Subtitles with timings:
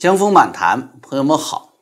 [0.00, 1.74] 江峰漫谈，朋友们好。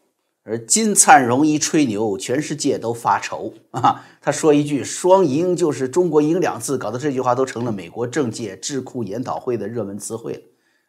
[0.42, 4.04] 而金灿荣一吹牛，全世界都发愁啊！
[4.20, 10.32] 他说一句“双赢就是中国赢两次”，搞得这句话都成了美国政界智库研讨会的热门词汇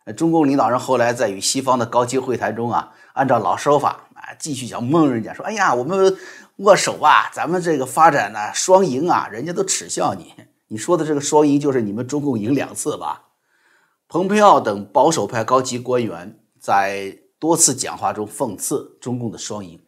[0.05, 0.11] 了。
[0.13, 6.17] 中共领导人后来在与西方的高级会谈中啊，按照老手法啊，继续想蒙人家说：“哎呀，我们
[6.55, 10.33] 握手吧，咱们这个发展呢双赢啊！”人家都耻笑你，
[10.69, 13.25] 你说的这个双赢就是你们中共赢两次吧？
[14.07, 16.38] 蓬佩奥等保守派高级官员。
[16.59, 19.79] 在多次讲话中讽刺中共的双赢，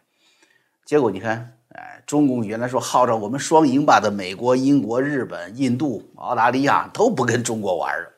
[0.85, 8.09] 结果你看，哎，中共原来说号召我们双赢吧的美国、英国、日本、印度、澳大利亚都不跟中国玩了，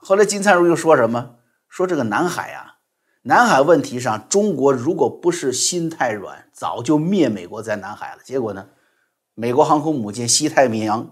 [0.00, 1.36] 后来金灿荣又说什么？
[1.68, 2.76] 说这个南海啊，
[3.22, 8.18] 南海问题上，中国如果不是心太软，早就灭美国在南海了。
[8.22, 8.68] 结果呢，
[9.34, 11.10] 美国航空母舰西太平洋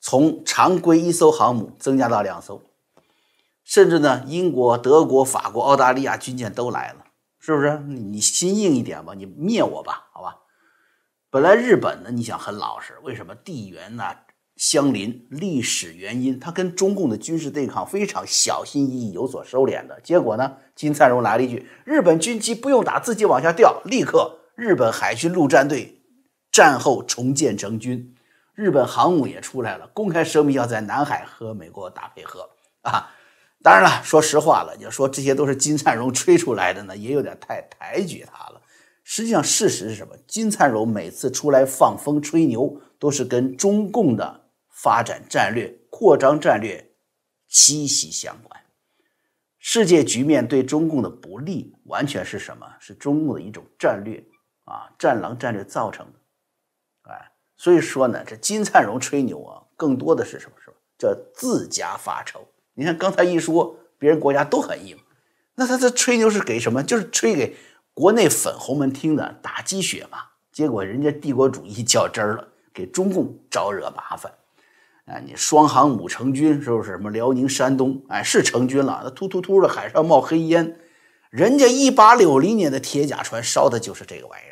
[0.00, 2.60] 从常规一艘航母增加到两艘。
[3.72, 7.06] 甚至呢，英国、德国、法国、澳大利亚军舰都来了，
[7.40, 7.78] 是不是？
[7.78, 10.40] 你心硬一点吧，你灭我吧，好吧。
[11.30, 14.04] 本来日本呢，你想很老实，为什么地缘呢
[14.56, 15.26] 相邻？
[15.30, 19.98] 历史原因，它跟中共的军事对抗非常小心翼翼，有所收敛的。
[20.02, 26.02] 结果呢，金灿荣来了一句：“日本军机不用打，自己往下掉。”立刻，日本海军陆战队
[26.50, 28.14] 战后重建成军，
[28.54, 32.50] 日本航母也出来了，公开声明要在南海和美国打配合
[32.82, 33.08] 啊。
[33.62, 38.60] 当然了，说实话了，你说这些都是金灿荣吹出来的呢，也有点太抬举他了。
[39.04, 40.16] 实际上，事实是什么？
[40.26, 46.92] 金灿荣每次出来放风吹牛，都是跟中共的发展战略、扩张战略
[47.46, 48.60] 息息相关。
[49.58, 52.66] 世界局面对中共的不利，完全是什么？
[52.80, 54.24] 是中共的一种战略
[54.64, 56.12] 啊，战狼战略造成的。
[57.10, 60.56] 哎，所以说呢，这金灿荣吹牛啊，更多的是什么？
[60.64, 60.76] 是吧？
[60.98, 62.44] 叫自家发愁。
[62.74, 64.96] 你看刚才一说，别人国家都很硬，
[65.54, 66.82] 那他这吹牛是给什么？
[66.82, 67.56] 就是吹给
[67.94, 70.18] 国内粉红们听的，打鸡血嘛。
[70.52, 74.32] 结果人家帝国主义较真儿了，给中共招惹麻烦。
[75.06, 76.92] 啊，你双航母成军是不是？
[76.92, 79.00] 什么辽宁、山东，哎，是成军了。
[79.02, 80.76] 那突突突的海上冒黑烟，
[81.30, 84.51] 人家一八六零年的铁甲船烧的就是这个玩意儿。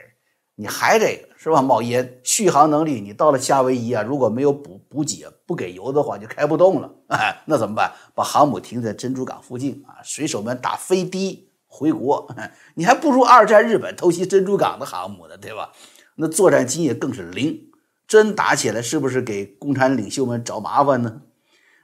[0.61, 1.63] 你还这个是吧？
[1.63, 6.91] 冒烟，续航能力，你到了夏威夷啊，如果没有补补给、不给油的话，就开不动了。
[7.09, 7.91] 哎，那怎么办？
[8.15, 12.29] 把航母停在珍珠港附近啊，水手们打飞的回国。
[12.77, 15.73] 你还不如二战日本偷袭珍珠港的航母呢，对吧？
[16.17, 17.59] 那作战经验更是零，
[18.07, 21.23] 真打起来是不是给共产领袖们找麻烦呢？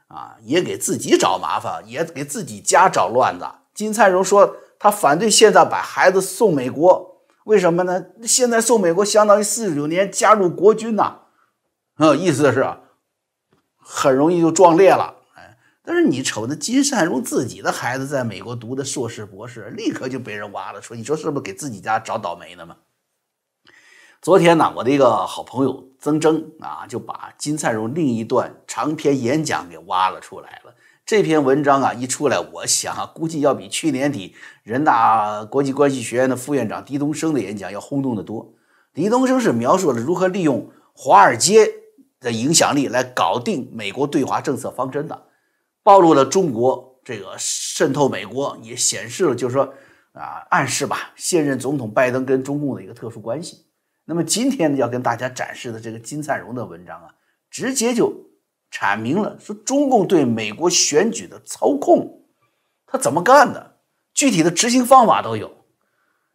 [0.08, 3.46] 啊，也给自己找麻烦，也给自己家找乱子。
[3.72, 7.15] 金灿荣说他反对现在把孩子送美国。
[7.46, 8.04] 为什么呢？
[8.24, 11.20] 现在送美国相当于四十九年加入国军呐，
[11.94, 12.66] 啊，意思是
[13.76, 15.14] 很容易就壮烈了。
[15.36, 22.78] 哎，但是你瞅那金善荣自己的孩子在美国读的硕士博士，立刻就被人挖了，说你说是不是给自己家找倒霉呢嘛？
[24.20, 30.74] 昨天呢，我的一个好朋友曾铮啊，就把金灿荣另一段长篇演讲给挖了出来了。
[31.04, 34.34] 这篇文章啊一出来，我想，估计要比去年底
[34.66, 38.52] 人大国际关系学院的副院长狄东升的演讲要轰动得多。
[38.92, 41.70] 狄东升是描述了如何利用华尔街
[42.18, 45.22] 的影响力来搞定美国对华政策方针的，
[45.84, 49.72] 暴露了中国这个渗透美国，也显示了就是说
[50.10, 53.66] 啊，暗示吧，现任总统拜登跟中共的一个特殊关系。
[54.04, 57.14] 那么今天呢，要跟大家展示的这个金灿荣的文章啊，
[57.48, 58.12] 直接就。
[58.68, 62.20] 阐明了说中共对美国选举的操控，
[62.84, 63.75] 他怎么干的？
[64.16, 65.52] 具体的执行方法都有。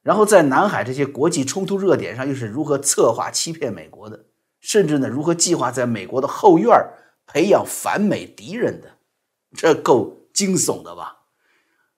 [0.03, 4.25] 然后在南海这些国际冲突热点上，又是如何策划欺骗美国的？
[4.59, 6.71] 甚至呢，如何计划在美国的后院
[7.25, 8.87] 培养反美敌人的？
[9.55, 11.17] 这够惊悚的吧？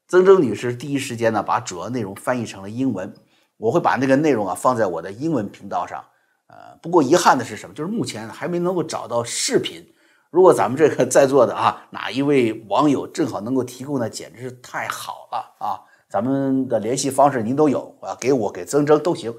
[0.08, 3.14] 曾铮女士第一时间呢，把主要内容翻译成了英文。
[3.58, 6.04] 我会把那个内容啊放在我的英文频道上。
[6.48, 7.76] 呃，不过遗憾的是什么？
[7.76, 9.93] 就是目前还没能够找到视频。
[10.34, 15.78] 如果咱们这个在座的啊，哪一位网友正好能够提供，那简直是太好了啊！
[16.10, 19.32] 咱们的联系方式您都有啊，给我给曾铮都行。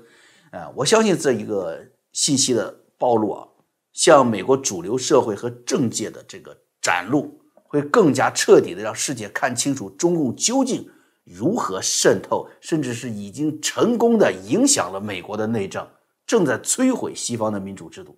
[0.52, 3.44] 呃，我相信这一个信息的暴露啊，
[3.92, 10.88] 向美国主流社会和政界的这个展露，会更加彻底的让世界看清楚中共究竟
[11.24, 15.84] 如何渗透，甚至是已经成功的影响了美国的内政，
[16.24, 18.16] 正在摧毁西方的民主制度。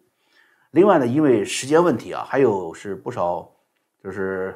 [0.72, 3.50] 另外呢，因为时间问题啊，还有是不少，
[4.02, 4.54] 就是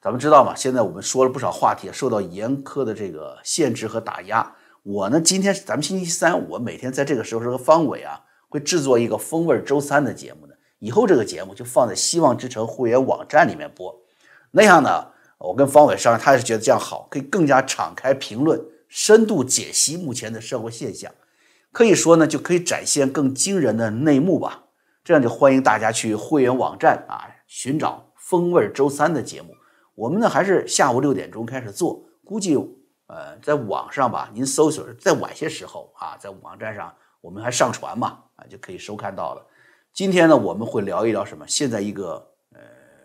[0.00, 4.54] 咱们知道嘛，现在我们说了不少话题，受到严苛的这个限制和打压。
[4.82, 10.52] 我呢，今天咱们星期三，我每天在这个时候是个方伟啊，会制作一个风味周三的节目呢。
[10.78, 13.92] 以后这个节目就放在希望之城会员网站里面播。
[14.52, 15.08] 那样呢，
[15.38, 21.10] 我跟方伟商量，他也是觉得这样好，可以更加敞开评论深度解析目前的社会现象，
[21.72, 24.65] 可以说呢，就可以展现更惊人的内幕吧。
[25.06, 29.54] 这样就欢迎大家去会员网站啊，寻找风味周三的节目。
[29.94, 32.56] 我们呢还是下午六点钟开始做，估计
[33.06, 39.46] 呃在网上吧，您搜索再晚些时候啊，在网站上我们还上传嘛啊，就可以收看到了。
[39.92, 41.46] 今天呢，我们会聊一聊什么？
[41.46, 42.14] 现在一个
[42.52, 42.58] 呃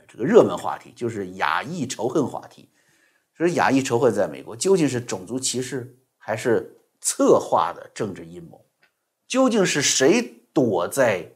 [0.08, 2.68] 这个热门话题就是亚裔仇恨话题。
[3.36, 8.66] 说亚裔仇恨在美国究竟是种族歧视还是策划的政治阴谋？
[9.28, 11.32] 究竟是谁躲在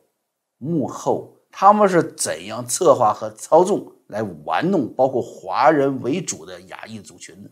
[0.57, 1.31] 幕后？
[1.57, 7.50] 他们是怎样策划和操纵来玩弄包括华人为主的亚裔族群的？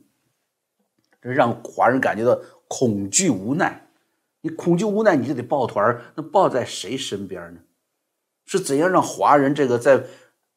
[1.22, 3.88] 这让华人感觉到恐惧无奈。
[4.42, 7.62] 你恐惧无奈，你就得抱团那抱在谁身边呢？
[8.44, 10.04] 是怎样让华人这个在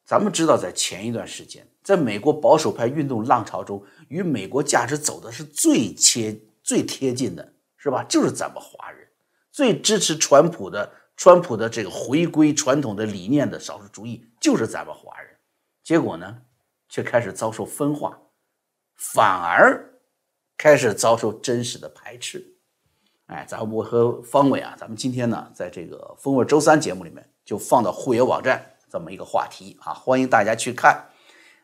[0.05, 8.05] 咱们知道，在前一段时间，在美国保守派运动浪潮中，与美国价值走的是最贴最贴近的，是吧？
[8.09, 9.07] 就是咱们华人
[9.53, 10.91] 最支持川普的。
[11.17, 15.31] 川普的这个回归传统的理念的少数主义，就是咱们华人，
[15.83, 16.43] 结果呢，
[16.89, 18.19] 却开始遭受分化，
[18.95, 19.83] 反而
[20.59, 22.45] 开始遭受真实的排斥。
[23.27, 31.03] 哎，咱我和方伟啊，咱们今天呢，在这个《风味周三》节目里面就放到会员网站这么一个话题啊，欢迎大家去看。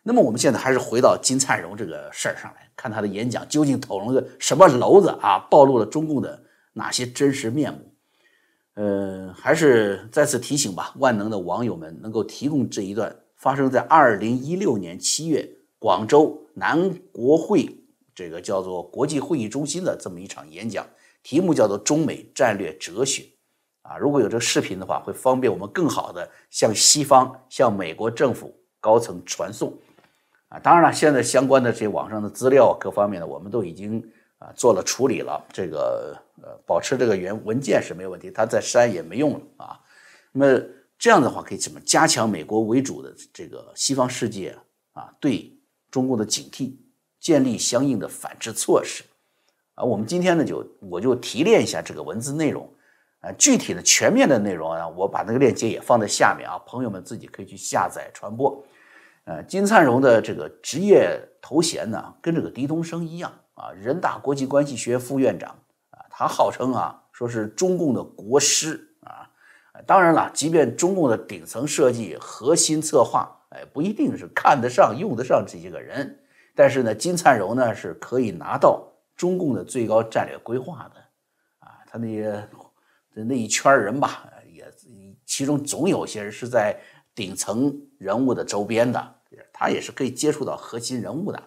[0.02, 7.91] 那么我们现在还是回到金灿荣这个事儿上来看他的演讲究竟捅了个什么篓子啊，暴露了中共的哪些真实面目？
[8.74, 15.46] 呃，还是再次提醒吧，万能的网友们能够提供这一段发生在二零一六年七月
[15.78, 17.69] 广州南国会
[18.14, 20.86] 这个叫做国际会议中心的这么一场演讲，
[21.22, 23.22] 题目叫做《中美战略哲学》
[23.82, 23.98] 啊。
[23.98, 29.70] 如果有这个视频的话，会方便我们更好的向西方、向美国政府高层传送
[30.48, 30.58] 啊。
[30.58, 34.02] 当然了，现在相关的这些网上的资料各方面的，我们都已经。
[34.42, 39.78] 啊，做了处理了，这个呃，保持这个原文件是没有问题，它再删也没用了啊。
[40.32, 40.60] 那么
[40.98, 44.56] 这样的话，可以怎么加强美国为主的这个西方世界
[44.94, 45.56] 啊对
[45.92, 46.74] 中共的警惕，
[47.20, 49.04] 建立相应的反制措施
[49.76, 49.84] 啊？
[49.84, 52.68] 我们今天呢，就我就提炼一下这个文字内容
[53.20, 58.64] 啊，具体的全面的内容啊，我把那个链接也放在下面啊，朋友们自己可以去下载传播。
[59.24, 63.32] 呃，金灿荣的这个职业头衔呢，跟这个狄东升一样。
[63.54, 65.50] 啊，人大国际关系学副院长
[65.90, 69.28] 啊，他号称啊，说是中共的国师啊。
[69.87, 76.19] 当然了，即便中共的顶层设计、核心策划，哎，不一定是看得上、用得上这些个人。
[76.54, 81.00] 但是呢，金灿荣呢是可以拿到中共的最高战略规划的
[81.60, 81.81] 啊。
[81.87, 82.49] 他那些
[83.12, 84.64] 那一圈人吧，也
[85.26, 86.78] 其中总有些人是在
[87.14, 89.14] 顶层人物的周边的，
[89.52, 91.43] 他也是可以接触到核心人物的。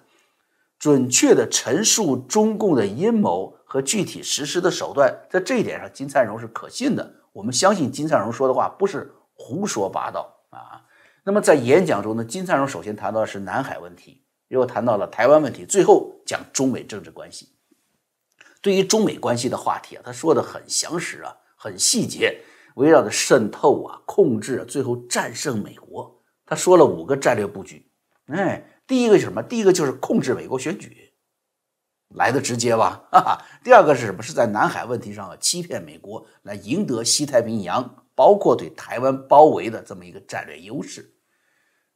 [0.77, 7.13] 准确的陈述中共的阴谋和具体实施的手段，在这一点上，金灿荣是可信的。
[7.31, 10.81] 我们相信金灿荣说的话不是胡说八道啊。
[11.23, 17.49] 那么在演讲中呢，金灿荣首先谈到的是南海问题，又谈到了台湾问题，最后讲中美政治关系。
[18.61, 22.39] 对于中美关系的话题啊，他说的很详实啊，很细节，
[22.75, 26.21] 围绕着渗透啊、控制啊，最后战胜美国。
[26.45, 27.89] 他说了五个战略布局，
[28.27, 28.63] 哎。
[28.87, 29.41] 第一个是什么？
[29.41, 31.11] 第一个就是控制美国选举，
[32.09, 33.07] 来的直接吧。
[33.11, 33.41] 哈哈。
[33.63, 34.21] 第二个是什么？
[34.21, 41.13] 是在南海问题上欺骗美国，来赢得西太平洋，包括对台湾包围的这么一个战略优势。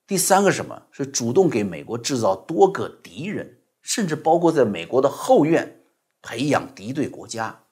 [0.08, 0.88] 第三个什么？
[0.92, 5.84] 是主动给美国制造多个敌人，甚至包括在美国的后院
[6.24, 7.66] 培养敌对国家。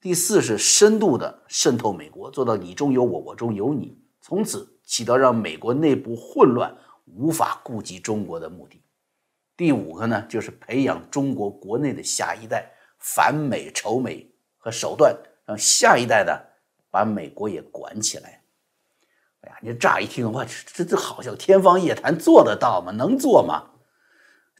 [0.00, 6.76] 第四是深度的渗透美国，做到你中有我，我中有你，从此起到让美国内部混乱。
[7.16, 8.82] 无法顾及中国的目的。
[9.56, 15.14] 第五个呢，就是培养中国国内的下一代反美仇美和手段，
[15.44, 16.32] 让下一代呢
[16.90, 18.42] 把美国也管起来。
[19.42, 22.92] 哎呀，你乍一听，我这这好像天方夜谭，做得到吗？
[22.92, 23.70] 能做吗？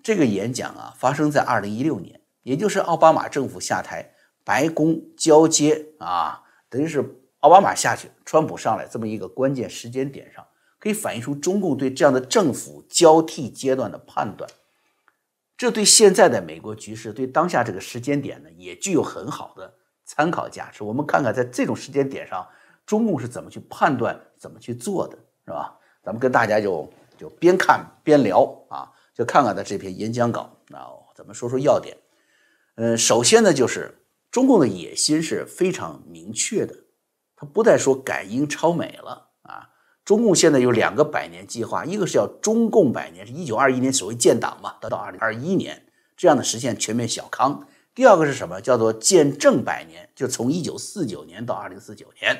[0.02, 4.14] 这个演讲啊，发生在二零一六年，也就是奥巴马政府下台、
[4.44, 7.04] 白宫交接啊，等于是
[7.40, 10.46] 奥巴马下去，川普上来这么一个关键时间点上。
[10.80, 14.50] 可以反映出中共对这样的政府交替阶段的判断，
[15.56, 19.74] 这对现在的美国局势，对当下这个时间点呢，也具有很好的
[20.06, 20.82] 参考价值。
[20.82, 22.48] 我们看看在这种时间点上，
[22.86, 25.78] 中共是怎么去判断、怎么去做的，是吧？
[26.02, 31.94] 咱们跟大家就就边看边聊啊，就看看他这篇演讲稿啊，咱们说说要点。
[32.76, 33.94] 嗯，首先呢，就是
[34.30, 36.74] 中共的野心是非常明确的，
[37.36, 39.26] 他不再说赶英超美了。
[40.10, 45.86] 中共现在有两个百年计划，一个是叫中共百年，是一九二一年所谓建党嘛，到到二零二一年
[46.16, 47.64] 这样的实现全面小康；
[47.94, 48.60] 第二个是什么？
[48.60, 52.36] 叫做建政百年，就从一九四九年到二零四九年。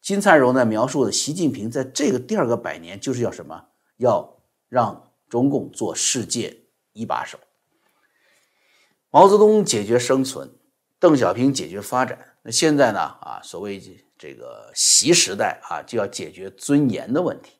[0.00, 3.62] 金灿荣呢描述的习近平在这个第二个百年，就是要什么？
[3.98, 4.38] 要
[4.70, 6.62] 让中共做世界
[6.94, 7.38] 一把手。
[9.10, 10.50] 毛泽东解决生存，
[10.98, 12.18] 邓小平解决发展。
[12.42, 13.00] 那现在呢？
[13.00, 13.78] 啊，所谓
[14.22, 17.58] 这个习时代啊，就要解决尊严的问题。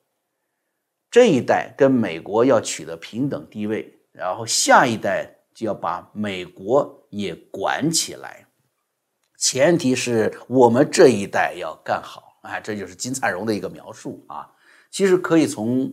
[1.11, 8.47] 这一代跟美国要取得平等地位，然后下一代就要把美国也管起来。
[9.38, 12.38] 前提是我们这一代要干好。
[12.42, 14.49] 哎，这就是金灿荣的一个描述啊。
[14.88, 15.92] 其实可以从，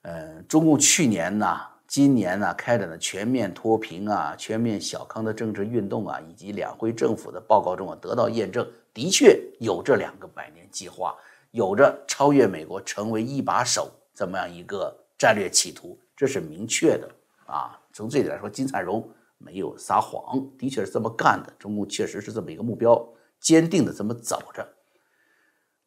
[0.00, 11.14] 呃，中共去年呢、今年呢开展的全面脱贫啊、全面小康的政治运动啊，以及两会政府的报告中啊得到验证，的确有这两个百年计划，
[11.50, 13.92] 有着超越美国、成为一把手。
[14.14, 17.06] 这么样一个战略企图，这是明确的
[17.44, 17.78] 啊。
[17.92, 21.52] 从这点来说，金灿荣没有撒谎，的确是这么干的。
[21.58, 23.06] 中共确实是这么一个目标，
[23.38, 24.66] 坚定的这么走着。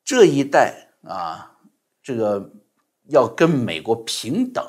[0.05, 1.57] 这一代啊，
[2.03, 2.47] 这个
[3.07, 4.63] 要跟美国平等，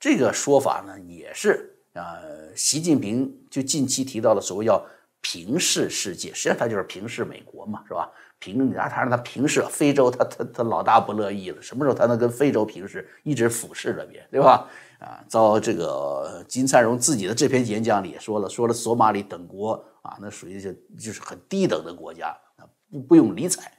[0.00, 2.16] 这个说法呢，也是啊，
[2.54, 4.82] 习近平就近期提到的所谓要
[5.28, 8.08] 平视世界，实际上他就是平视美国嘛，是吧？
[8.38, 11.60] 平，他他让他平视非洲，他他他老大不乐意了。
[11.60, 13.08] 什么时候他能跟非洲平视？
[13.24, 14.68] 一直俯视着别，对吧？
[15.00, 23.72] 啊，遭这个金灿荣自己的这篇演讲里也说了，说了索马里等国啊，那属于就就是很低等的国家啊，不不用理睬。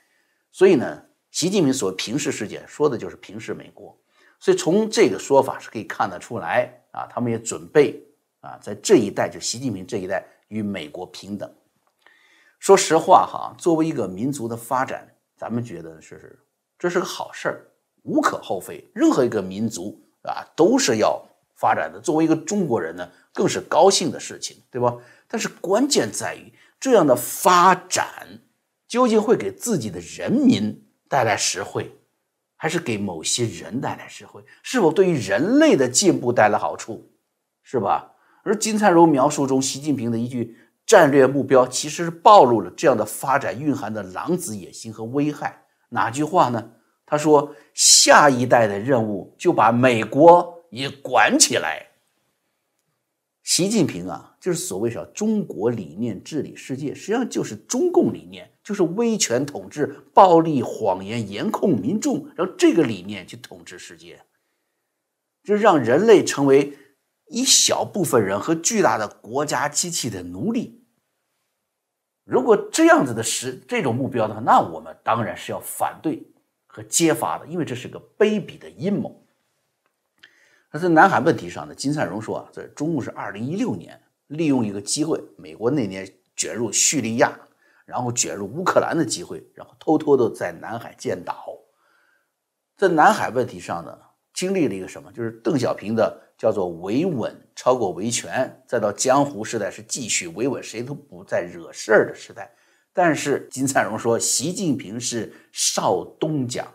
[0.51, 1.01] 所以呢，
[1.31, 3.97] 习近平所谓平视世界，说的就是平视美国。
[4.37, 8.03] 所以从这个说法是可以看得出来啊，他们也准备
[8.41, 11.53] 啊，在这一代就习近平这一代与美国平等。
[12.59, 16.39] 说实话哈，作为一个民族的发展，咱们觉得是
[16.77, 17.65] 这是个好事儿，
[18.03, 18.89] 无可厚非。
[18.93, 21.23] 任何一个民族啊，都是要
[21.55, 21.99] 发展的。
[21.99, 24.97] 作为一个中国人呢，更是高兴的事情，对吧？
[25.27, 28.39] 但是关键在于这样的发展
[28.87, 31.95] 究竟会给自己的人民带来实惠，
[32.55, 34.43] 还是给某些人带来实惠？
[34.63, 37.11] 是否对于人类的进步带来好处，
[37.61, 38.13] 是吧？
[38.47, 40.55] 而金灿荣描述中习近平的一句。
[40.85, 45.65] 战略目标其实是暴露了这样的发展蕴含的狼子野心和危害。
[45.89, 46.71] 哪句话呢？
[47.05, 51.85] 他说：“下一代的任务就把美国也管起来。”
[53.43, 64.21] 习近平啊，就是所谓叫中国理念治理世界，实际上就是中共理念，就是威权统治、暴力、谎言、严控民众，让这个理念去统治世界，
[65.43, 66.77] 就让人类成为。
[67.29, 70.84] 一小部分人和巨大的国家机器的奴隶，
[72.24, 76.25] 如果这样子的实这种目标的话，那我们当然是要反对
[76.65, 79.24] 和揭发的，因为这是个卑鄙的阴谋。
[80.72, 87.38] 那在南海问题上呢，金灿荣说啊，在中共是二零一六年利用一个机会，美国那年卷入叙利亚，
[87.86, 91.57] 然后卷入乌克兰的机会，然后偷偷的在南海建岛。
[92.77, 93.98] 在南海问题上呢，
[94.34, 95.12] 经历了一个什么？
[95.12, 96.24] 就是邓小平的。
[96.38, 102.51] 叫做维稳超过维权，再到江湖时代是继续维稳，谁都不再惹事儿的时代。
[102.94, 106.67] 但是金灿荣说，习近平是少东家，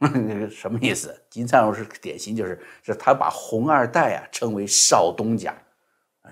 [0.50, 1.14] 什么意思？
[1.28, 5.54] 金灿荣是典型，就是是他把红二代啊称为少东家，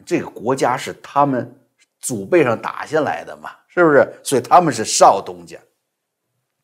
[0.05, 1.55] 这个国家是他们
[2.01, 4.13] 祖辈上打下来的嘛，是不是？
[4.23, 5.59] 所以他们是少东家，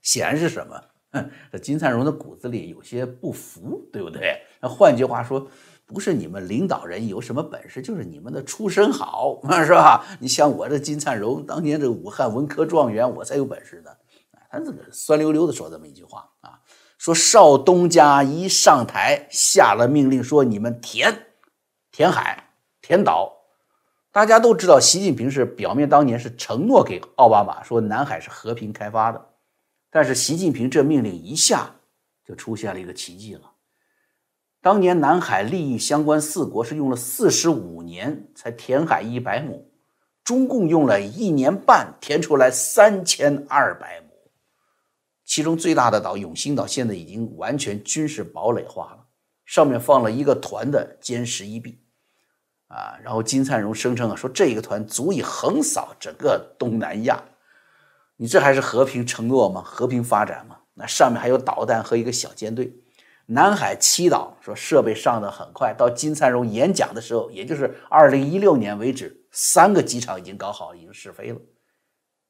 [0.01, 0.85] 显然是什么？
[1.53, 4.41] 这金灿荣的骨子里有些不服，对不对？
[4.63, 5.47] 那换句话说，
[5.85, 10.07] 不是你们领导人有什么本事，就是你们的出身好， 是吧？
[10.21, 13.91] 你像我这金灿荣，当年这武汉文科状元，我才有本事呢。
[14.49, 16.61] 他这个酸溜溜的说这么一句话啊，
[16.99, 21.27] 说少东家一上台，下了命令说你们填
[21.91, 22.51] 填海、
[22.81, 23.33] 填岛。
[24.13, 29.31] 大家都知道，习近平是表面当年是承诺给奥巴马说南海是和平开发的。
[29.91, 31.75] 但是习近平这命令一下，
[32.25, 33.52] 就出现了一个奇迹了。
[34.63, 39.69] 当年南海利益相关四国是用了四十五年才填海一百亩，
[40.23, 44.07] 中共用了一年半填出来三千二百亩。
[45.25, 49.07] 其中最大的岛永兴岛现在已经完全军事堡垒化了，
[49.45, 51.81] 上面放了一个团的歼十一 B，
[52.69, 57.21] 啊，然后金灿荣声称啊说这个团足以横扫整个东南亚。
[58.17, 59.61] 你这还是和平承诺吗？
[59.61, 60.59] 和平发展吗？
[60.75, 62.73] 那上面还有导弹和一个小舰队。
[63.33, 71.41] 南海七岛说设备上的很快，到金灿荣演讲的时候，也就是二零一六年为止，三个机场已经搞好，已经试飞了。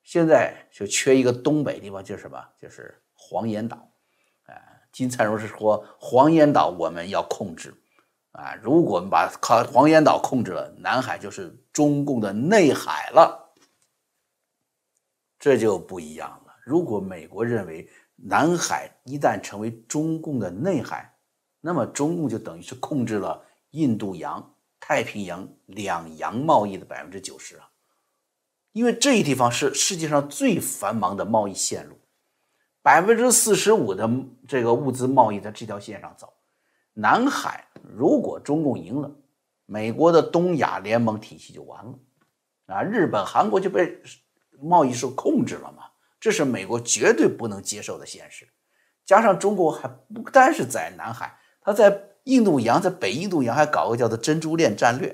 [0.04, 2.38] 现在就缺一个东北地方，就是什么？
[2.60, 3.88] 就是黄岩岛。
[4.46, 7.74] 哎，金灿荣是说黄岩岛我们要控制，
[8.30, 13.52] 啊，如果我们把靠黄岩岛控制了，南海就是中共的内海了，
[15.38, 16.54] 这就不一样了。
[16.64, 17.88] 如果美国认为
[18.24, 21.16] 南海一旦成为中共的内海，
[21.60, 27.68] 那么中共就等于是控制了印度洋、太平洋两洋贸易的百分之九十啊，
[28.70, 31.98] 因为这一地方是世界上最繁忙的贸易线路，
[32.80, 34.08] 百分之四十五的
[34.46, 36.32] 这个物资贸易在这条线上走。
[36.94, 39.10] 南海如果中共赢了，
[39.66, 41.98] 美国的东亚联盟体系就完了，
[42.66, 44.00] 啊，日本、韩国就被
[44.60, 45.84] 贸易受控制了嘛？
[46.22, 48.48] 这是美国绝对不能接受的现实。
[49.04, 55.12] 加上中国还不单是在南海，它在印度洋，在北印度洋还搞个叫做珍珠链战略，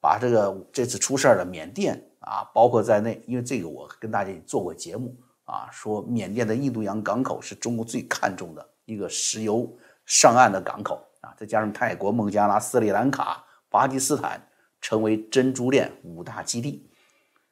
[0.00, 9.72] 把这个这次出事儿的缅甸啊，包括在内，因为这个我跟大家做过节目啊，说缅甸的印度洋港口是中国最看重的一个石油
[10.06, 11.00] 上岸的港口。
[11.20, 14.40] 啊，再加上泰国、孟加拉、斯里兰卡、巴基斯坦
[14.80, 16.88] 成为珍珠链五大基地，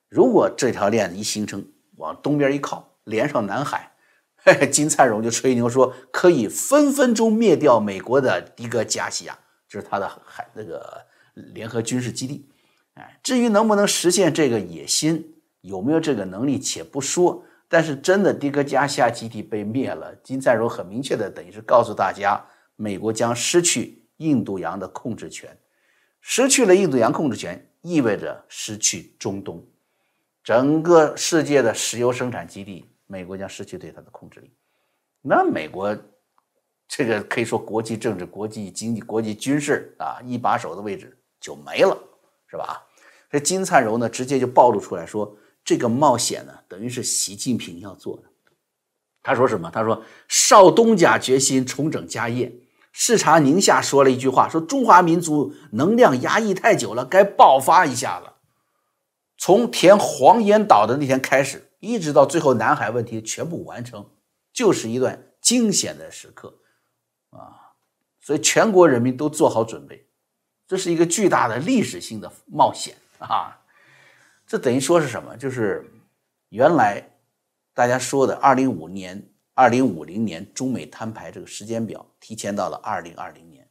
[0.09, 1.65] 如果这条链一形成，
[1.97, 3.91] 往东边一靠，连上南海，
[4.37, 9.37] 嘿嘿，金灿荣就吹牛说可以分分钟灭掉美国的迪戈加西亚，
[9.69, 12.49] 就是他的海那个联合军事基地。
[12.95, 17.45] 哎，至于能不能实现这个野心，有没有这个能力，且不说。
[17.69, 22.41] 但是真的迪戈加西亚基地被灭了，金灿荣很明确的等于是告诉大家。
[22.79, 25.57] 美国将失去印度洋的控制权，
[26.21, 29.67] 失去了印度洋控制权，意味着失去中东
[30.45, 34.53] 整个世界的石油生产基地，美国将失去对它的控制力。
[35.23, 35.97] 那美国
[36.89, 41.97] 这个可以说国际政治、国际经济、国际军事啊一把手的位置就没了，
[42.49, 42.87] 是吧？
[43.29, 48.23] 这金灿荣呢，直接就暴露出来说，这个冒险呢，等于是习近平要做的。
[49.23, 49.69] 他说什么？
[49.69, 52.53] 他说少东家决心重整家业。
[52.93, 58.37] 视察宁夏说了一句话，说中华民族能量压抑太久了，该爆发一下了。
[59.37, 64.09] 从填黄岩岛的那天开始，一直到最后南海问题全部完成，
[64.53, 66.55] 就是一段惊险的时刻
[67.31, 67.73] 啊！
[68.21, 70.09] 所以全国人民都做好准备，
[70.67, 73.59] 这是一个巨大的历史性的冒险啊！
[74.47, 75.37] 这等于说是什么？
[75.37, 75.91] 就是
[76.49, 77.09] 原来
[77.73, 79.33] 大家说的二零五年。
[79.59, 83.67] 二零五零年中美摊牌这个时间表提前到了二零二零年，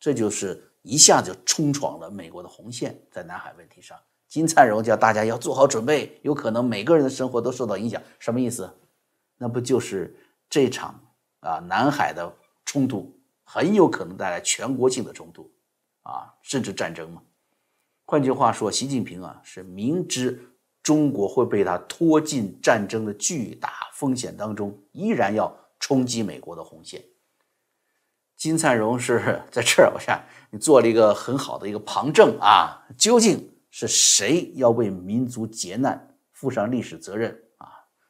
[0.00, 3.96] 这就是一下就冲闯了美国的红线，在南海问题上，
[4.28, 8.70] 金灿荣叫大家要做好准备，有可能每个人的生活都受到影响，什么意思？
[9.38, 10.14] 那不就是
[10.50, 11.00] 这场
[11.40, 12.32] 啊南海的
[12.64, 13.12] 冲突
[13.44, 15.50] 很有可能带来全国性的冲突
[16.02, 17.22] 啊，甚至战争吗？
[18.04, 20.44] 换句话说，习近平啊是明知。
[20.80, 27.02] 中国会被他拖进战争的巨大风险当中，依然要冲击美国的红线。
[28.36, 30.18] 金灿荣是 在这儿，我想
[30.50, 37.68] 你做了一个很好的一个旁证啊，究竟是谁要为民族劫难负上历史责任啊？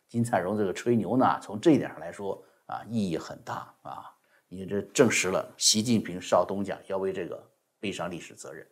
[0.08, 4.04] 金灿荣这个吹牛呢，从这一点上来说啊，意义很大啊，
[4.48, 7.38] 因为这证实了习近平少东家要为这个
[7.78, 8.66] 背上历史责任。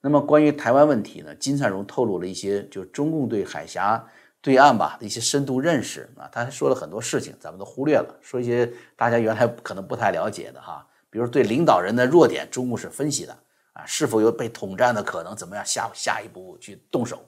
[0.00, 1.32] 那么关于台湾问题呢？
[1.36, 4.04] 金灿荣透露了一些，就是中共对海峡
[4.40, 6.28] 对岸吧的一些深度认识啊。
[6.32, 10.84] 他说了很多事情，咱们都忽略了，说一些大家原来可能不太了解的哈。
[11.08, 13.38] 比如对领导人的弱点，中共是分析的
[13.72, 15.36] 啊，是否有被统战的可能？
[15.36, 17.24] 怎么样下下一步去动手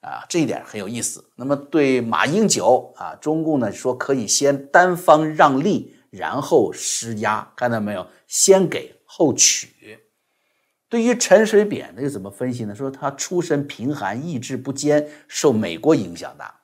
[0.00, 0.24] 啊？
[0.28, 1.24] 这一点很有意思。
[1.36, 8.06] 那么对马英九啊，中共呢说可以先单方让利，然后施压，看到没有？
[8.26, 9.98] 先给后取。
[10.90, 12.74] 对于陈水扁呢，又怎么分析呢？
[12.74, 16.62] 说他出身贫寒，意志不坚，受美国影响大。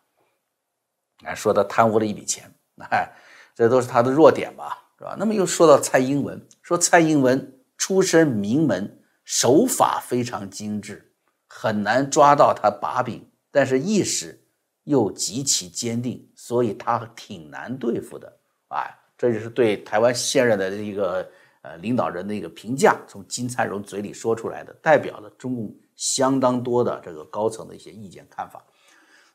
[1.24, 2.50] 哎，说他贪污了一笔钱，
[2.90, 3.10] 哎，
[3.54, 5.14] 这都是他的弱点吧，是吧？
[5.18, 11.12] 那么又说到蔡英文，说蔡英文出身名门，手法非常精致，
[11.48, 14.40] 很难抓到他把柄，但是意识
[14.84, 18.32] 又极其坚定，所以他挺难对付的。
[18.68, 21.28] 哎，这就是对台湾现任的一个。
[21.66, 28.62] 呃，领导人的一个评价，从金灿荣嘴里说出来的，代表了中共相当多的这个高层的一些意见看法。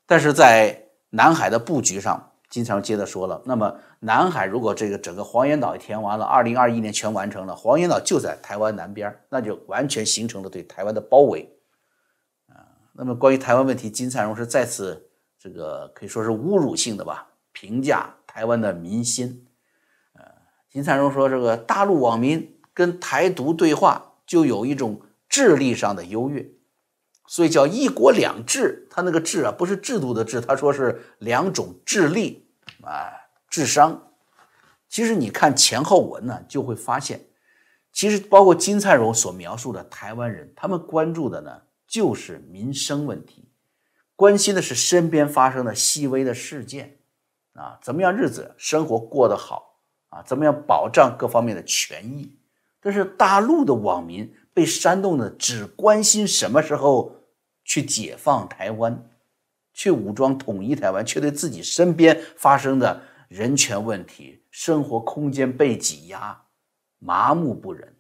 [0.06, 11.48] 但是在南海的布局上，金灿荣接着说了，那么南海如果这个整个黄岩岛填完了，二零二一年全完成了，黄岩岛就在台湾南边，那就完全形成了对台湾的包围。
[12.48, 19.46] 啊，那么关于台湾问题，金灿荣是再次这个可以说是侮辱性的吧，评价台湾的民心。
[20.72, 26.48] 金灿荣说：“这个大陆网民跟台独对话，就有一种智力上的优越，
[27.32, 28.88] 所以叫一国两制。
[28.90, 32.50] 他那个制啊，不是制度的制，他说是两种智力
[32.82, 33.14] 啊，
[33.48, 34.12] 智商。
[34.90, 37.28] 其实你看前后文呢，就会发现，
[37.94, 43.48] 其实包括金灿荣所描述的台湾人，他们关注的呢就是民生问题，
[44.16, 46.98] 关心的是身边发生的细微的事件，
[47.54, 49.76] 啊，怎么样日子生活过得好
[50.10, 50.24] 啊？
[50.24, 52.36] 怎么样保障各方面的权益？
[52.82, 57.19] 但是大陆的网民被煽动的只关心什么时候
[57.70, 59.08] 去解放台湾，
[59.76, 66.36] 去武装统一台湾，却对自己身边发生的人权问题、生活空间被挤压。
[66.98, 67.96] 麻木不仁，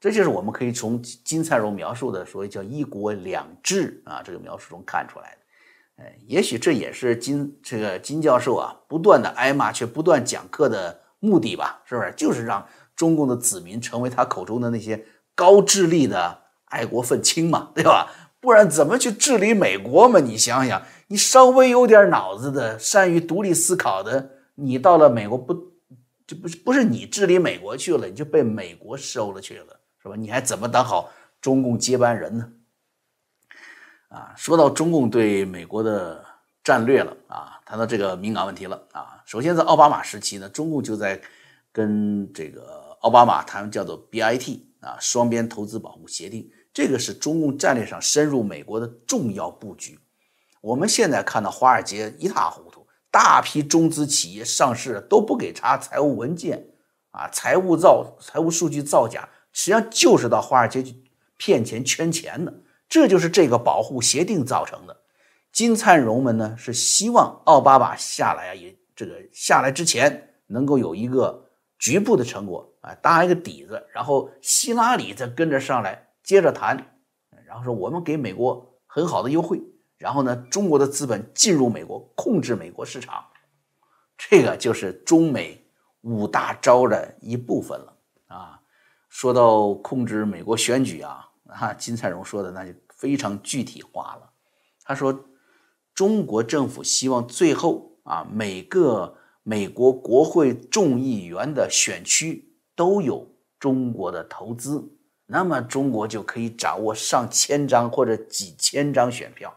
[0.00, 6.02] 这就是我们可以从金灿荣描述的所谓叫“一国两制”啊这个描述中看出来的。
[6.02, 11.82] 哎，也许这也是金这个金教授啊不断的挨骂却不断讲课的目的吧？
[11.84, 12.10] 是不是？
[12.16, 18.10] 就是让中共的子民成为他口中的那些高智力的爱国愤青嘛，对吧？
[18.44, 20.20] 不然怎么去治理美国嘛？
[20.20, 25.72] 你想想，你稍微有点脑子的、善于独立思考的，你到了美国不？
[26.26, 30.16] 就不是不是你治理美国去了，你就被美国收了去了，是吧？
[30.16, 32.50] 你还怎么当好中共接班人呢？
[34.08, 36.24] 啊，说到中共对美国的
[36.62, 39.22] 战略了啊，谈到这个敏感问题了啊。
[39.26, 41.20] 首先在奥巴马时期呢，中共就在
[41.70, 49.98] 跟这个奥巴马谈叫做 BIT 啊，双边投资保护协定，这个是中共战略上深入美国的重要布局。
[50.60, 52.84] 我们现在看到华尔街一塌糊涂。
[53.10, 56.66] 大批中资企业上市都不给查财务文件，
[57.12, 61.00] 啊，财务造财务数据造假，实际上就是到华尔街去
[61.36, 62.52] 骗钱圈钱的，
[62.88, 64.96] 这就是这个保护协定造成的。
[65.52, 76.98] 金灿荣们呢是希望奥巴马下来啊，也这个下来之前能够有一个局部的成果啊，搭一个底子，然后希拉里再跟着上来接着谈，
[77.46, 79.62] 然后说我们给美国很好的优惠。
[79.96, 83.24] 然后呢，中国的资本进入美国，控制美国市场，
[84.18, 85.64] 这个就是中美
[86.00, 88.60] 五大招的一部分了啊。
[89.08, 94.30] 说到控制美国选举啊，啊，金灿荣说的那就非常具体化了。
[94.82, 95.26] 他说，
[95.94, 104.92] 中国政府希望最后啊，每个美国国会众议员的选区都有中国的投资，
[105.34, 109.52] 那么中国就可以掌握上千张或者几千张选票。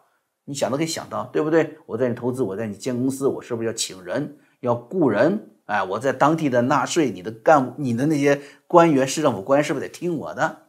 [0.45, 1.77] 你想都可以想到，对不对？
[1.85, 5.51] 我在你投资，我在你建公司，我是不是要请人、要雇人？
[5.67, 10.63] 哎，我在当地的纳税，你的干部、你的那些官员、市政府官员是不是得听我的？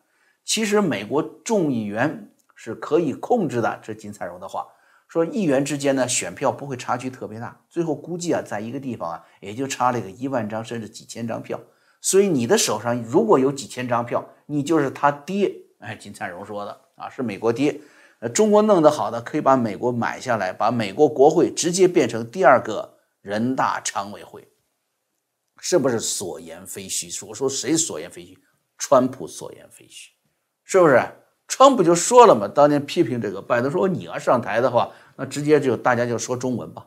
[0.45, 3.81] 其实美国众议员是可以控制的。
[3.83, 4.67] 这金灿荣的话
[5.09, 11.59] 说，议员之间呢，选票不会差距特别大，最后估计啊，在一个地方啊，也就差了个一万张甚至几千张票。
[12.01, 15.55] 所以你的手上如果有几千张票，你就是他爹。
[15.79, 17.81] 哎，金灿荣说的啊，是美国爹。
[18.21, 24.49] 呃，中国弄得好的，可以把美国买下来，把美国国会直接变成第二个人大常委会，
[25.61, 27.09] 是不是所言非虚？
[27.27, 28.37] 我说谁所言非虚？
[28.77, 30.11] 川普所言非虚，
[30.65, 31.01] 是不是？
[31.47, 36.87] 川普就说了嘛，当年批评这个拜登说你要上台的话，那直接就大家就说中文吧，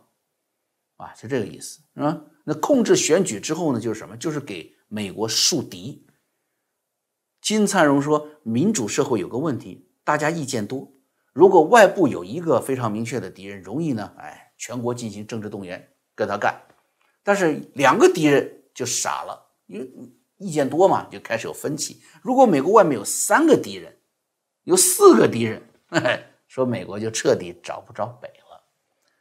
[0.98, 2.22] 啊，就这个意思，是吧？
[2.44, 4.16] 那控制选举之后呢，就是什么？
[4.18, 6.06] 就是给美国树敌。
[7.42, 10.92] 金灿荣说，民主社会有个问题，大家意见多。
[11.32, 16.62] 如果外部有一个非常明确的敌人，容易呢，哎，全国进行政治动员跟他干。
[17.24, 19.90] 但是两个敌人就傻了，因为
[20.38, 22.02] 意见多嘛，就开始有分歧。
[22.22, 23.98] 如果美国外面有三个敌人，
[24.66, 25.64] 有四个敌人，
[26.50, 28.62] 说美国就彻底找不着北了。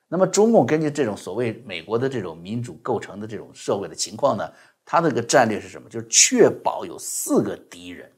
[0.08, 4.52] 那么中共根据这种所谓美国的这种民主构成的这种社会的情况呢，
[4.90, 5.88] 他那个战略是什么？
[5.88, 8.10] 就是确保有四个敌人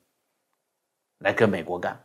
[1.18, 2.02] 来跟美国干。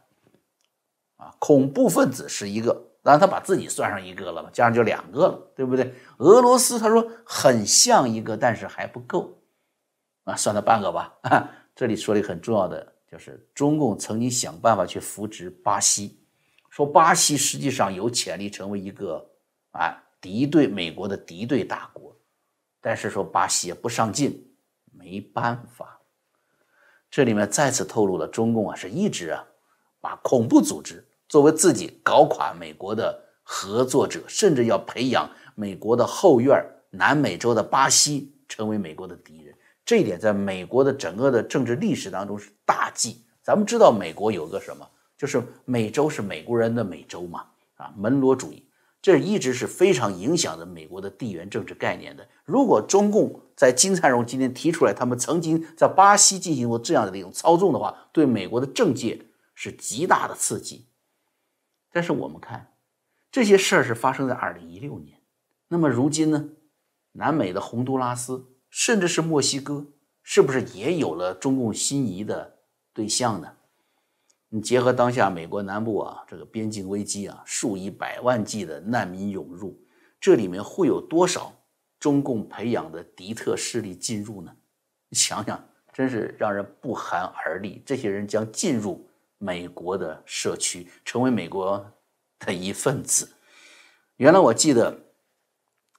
[1.16, 5.94] 啊，恐怖分子是一个，当然他把自己算上一个了嘛，加上就两个了，对不对？
[6.18, 9.40] 俄罗斯他说很像一个，但是还不够，
[10.26, 11.18] 啊，算他半个吧。
[11.74, 16.20] 这里说了一个很重要的，就是中共曾经想办法去扶植巴西，
[16.70, 19.26] 说巴西实际上有潜力成为一个
[19.72, 22.14] 啊敌对美国的敌对大国，
[22.82, 24.47] 但是说巴西也不上进，
[24.98, 26.00] 没办法。
[27.10, 29.46] 这里面再次透露了中共啊是一直啊
[30.02, 31.06] 把恐怖组织。
[31.30, 43.26] 作为自己搞垮美国的合作者，甚至要培养美国的后院南美洲的巴西成为美国的敌人，这一点在美国的整个的政治历史当中是大忌。
[43.44, 48.67] 咱们知道美国有个什么，就是美洲是美国人的美洲嘛，啊，门罗主义，
[49.02, 52.28] 这一直是非常影响着美国的地缘政治概念的。
[52.44, 60.88] 如果中共在金灿荣今天提出来，他们曾经在巴西进行过这样的一种操纵的话，对美国的政界是极大的刺激。
[61.92, 62.74] 但是我们看
[63.32, 65.20] 这些事儿是发生在二零一六年，
[65.70, 66.50] 那么如今呢？
[67.14, 69.88] 南美的洪都拉斯，甚至是墨西哥，
[70.22, 72.60] 是不是也有了中共心仪的
[72.94, 73.57] 对象呢？
[74.50, 79.78] 你结合当下美国南部啊这个边境危机啊，数以百万计的难民涌入，
[80.20, 81.54] 这里面会有多少
[82.00, 84.56] 中共培养的敌特势力进入呢？
[85.10, 87.82] 你想想，真是让人不寒而栗。
[87.86, 91.94] 这些人将进入美国的社区，成为美国
[92.40, 93.30] 的一份子。
[94.16, 94.98] 原来我记得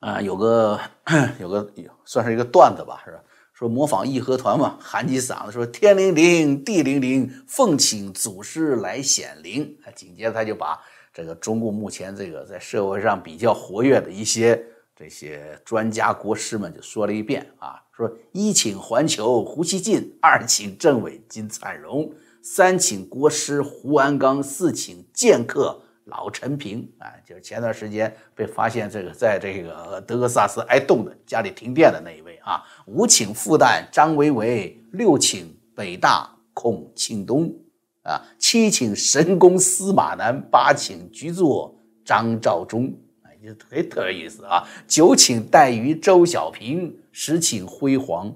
[0.00, 0.80] 啊，有个
[1.38, 1.70] 有个
[2.04, 3.22] 算是一个段子吧，是吧？
[3.58, 10.78] 说模仿义和团嘛，喊起嗓子说：“天灵灵，地灵灵，奉请祖师来显灵。”，紧接着他就把
[11.12, 25.82] 这个中共目前这个在社会上比较活跃的一些这些专家国师们就说了一遍啊，说一请环球胡锡进，二请政委金灿荣，三请国师胡鞍钢，四请剑客。
[26.08, 32.62] 老陈平啊，就是前段时间被发现这个在这个德克萨斯挨冻的，家里停电的那一位啊。
[32.86, 37.54] 五请复旦张维维，六请北大孔庆东
[38.02, 42.92] 啊，七请神功司马南，八请局座张召忠，
[43.22, 44.66] 哎，就特特有意思啊。
[44.86, 48.34] 九请带鱼周小平，十请辉煌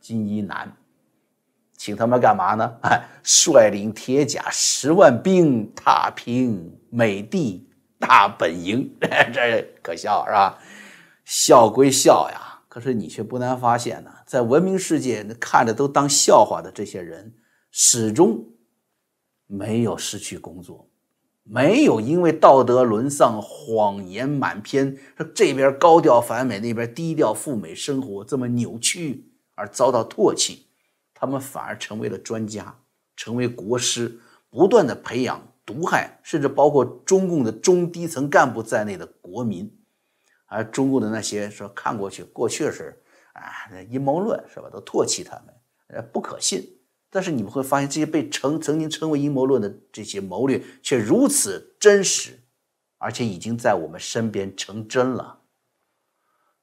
[0.00, 0.70] 金一南。
[1.76, 2.72] 请他们干嘛呢？
[2.82, 7.66] 哎， 率领铁甲十万兵，踏平美帝
[7.98, 8.94] 大本营，
[9.32, 10.58] 这可笑是吧？
[11.24, 17.32] 笑归笑呀，可是你却不难发现呢，在文明世界那看着都当笑话的这些人，
[17.70, 18.44] 始终
[19.46, 20.90] 没有失去工作，
[21.44, 30.66] 没有因为道德沦丧、谎言满篇，说这边高调反美，那边低调赴美生活这么扭曲而遭到唾弃。
[31.14, 32.76] 他们反而成为了专家，
[33.16, 39.72] 成为国师，不断的培养毒害，甚至包括中共的中低层干部在内的国民，
[40.46, 43.42] 而中共的那些说看过去过去是啊
[43.88, 45.54] 阴谋论是吧，都唾弃他们，
[45.88, 46.78] 呃不可信。
[47.10, 52.40] 但是你们会发现，这些被称曾经称为阴谋论的这些谋略，却如此真实，
[52.96, 55.40] 而且已经在我们身边成真了。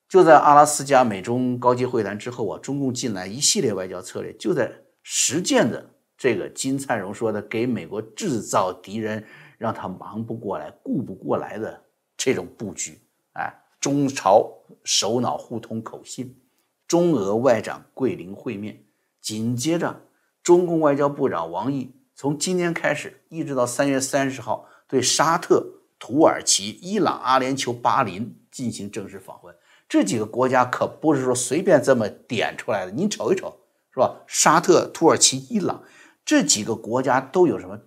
[0.08, 4.72] 就在阿拉斯加美中高级会谈之后啊，中共近来一系列外交策略就在
[5.04, 5.88] 实践着
[6.20, 9.26] 这个金灿荣说的“给美国制造敌人，
[9.58, 11.82] 让他忙不过来、顾不过来的
[12.18, 13.00] 这种布局”。
[13.40, 14.52] 哎，中朝
[14.84, 16.38] 首脑互通口信，
[16.86, 18.84] 中俄外长桂林会面。
[19.22, 20.02] 紧接着，
[20.44, 25.66] 中共外交部长王毅从今天开始，一直到三月三十号，对沙特、
[25.98, 29.56] 土耳其、伊朗、阿联酋、巴林进行正式访问。
[29.88, 33.58] 这几个国家可不是说随便这么点出来的，您瞅一瞅，
[33.94, 34.22] 是吧？
[34.28, 35.82] 沙特、土耳其、伊朗
[36.24, 37.80] 这几个国家都有什么？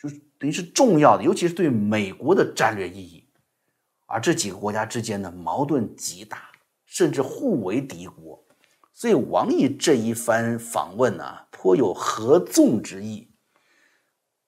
[0.00, 3.28] 就是等于是重要的，尤其是对美国的战略意义。
[4.06, 6.50] 而这几个国家之间的矛盾极大，
[6.86, 8.44] 甚至互为敌国。
[8.92, 13.28] 所以王毅这一番访问呢，颇有合纵之意。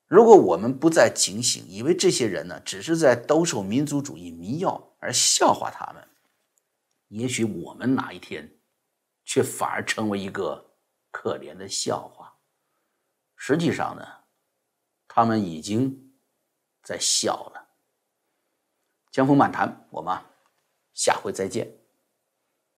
[0.07, 6.03] 如果我们不再警醒，以为这些人呢只是在兜售民族主义迷药而笑话他们。
[7.09, 8.51] 也许我们哪一天，
[9.25, 10.73] 却反而成为一个
[11.11, 12.30] 可怜的笑话。
[13.43, 14.07] 实际上呢，
[15.09, 16.13] 他们已经
[16.83, 17.69] 在笑了。
[19.11, 20.15] 江峰漫谈，我们
[20.93, 21.80] 下回再见。